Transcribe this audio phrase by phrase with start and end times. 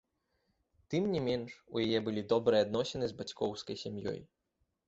[0.93, 4.19] Тым не менш у яе былі добрыя адносіны з бацькоўскай сям'ёй.